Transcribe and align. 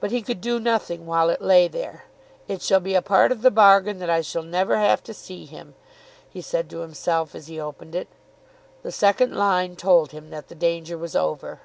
But 0.00 0.10
he 0.10 0.20
could 0.20 0.40
do 0.40 0.58
nothing 0.58 1.06
while 1.06 1.30
it 1.30 1.40
lay 1.40 1.68
there. 1.68 2.06
"It 2.48 2.60
shall 2.60 2.80
be 2.80 2.96
a 2.96 3.00
part 3.00 3.30
of 3.30 3.40
the 3.42 3.52
bargain 3.52 4.00
that 4.00 4.10
I 4.10 4.20
shall 4.20 4.42
never 4.42 4.78
have 4.78 5.00
to 5.04 5.14
see 5.14 5.46
him," 5.46 5.76
he 6.28 6.40
said 6.40 6.68
to 6.70 6.80
himself, 6.80 7.36
as 7.36 7.46
he 7.46 7.60
opened 7.60 7.94
it. 7.94 8.08
The 8.82 8.90
second 8.90 9.36
line 9.36 9.76
told 9.76 10.10
him 10.10 10.30
that 10.30 10.48
the 10.48 10.56
danger 10.56 10.98
was 10.98 11.14
over. 11.14 11.60